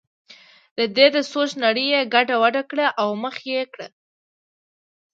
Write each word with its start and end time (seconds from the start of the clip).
دده 0.77 1.05
د 1.15 1.17
سوچ 1.31 1.49
نړۍ 1.63 1.85
یې 1.93 2.01
ګډه 2.13 2.35
وډه 2.41 2.63
کړه 2.69 2.87
او 3.01 3.07
یې 3.15 3.19
مخه 3.23 3.61
کړه. 3.73 3.87